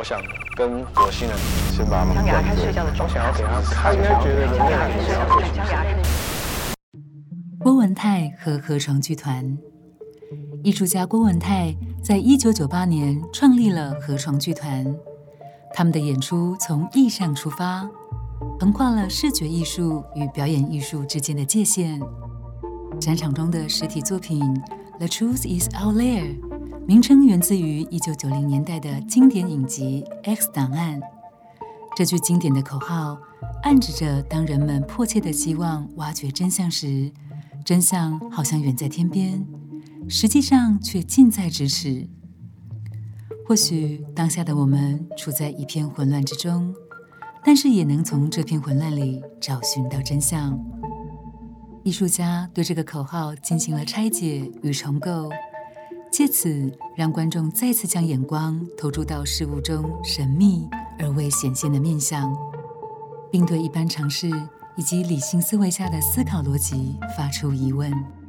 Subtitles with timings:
[0.00, 0.18] 我想
[0.56, 1.36] 跟火星人
[1.70, 5.94] 先把他们牙开睡觉的我想要给他看，应该觉得人类很想要将牙开
[7.62, 9.58] 郭文泰和河床剧团，
[10.64, 14.86] 艺术家郭文泰在一九九八年创立了河床剧团。
[15.74, 17.86] 他们的演出从意象出发，
[18.58, 22.00] 横跨了视觉艺术与表演艺术之间的界限。
[22.98, 24.42] 展场中的实体作品
[24.96, 26.40] 《The Truth Is Out There》，
[26.90, 31.00] 名称源自于一九九零年代的经典影集《X 档案》。
[31.94, 33.16] 这句经典的口号
[33.62, 37.12] 暗指着，当人们迫切的希望挖掘真相时，
[37.64, 39.46] 真相好像远在天边，
[40.08, 42.08] 实际上却近在咫尺。
[43.46, 46.74] 或许当下的我们处在一片混乱之中，
[47.44, 50.58] 但是也能从这片混乱里找寻到真相。
[51.84, 55.30] 艺术家对这个口号进行了拆解与重构，
[56.10, 62.36] 借此让观众再次将眼光投注到事物中神秘而未显现的面相，
[63.30, 64.28] 并对一般常识
[64.76, 68.19] 以及理性思维下的思考逻辑发出疑问。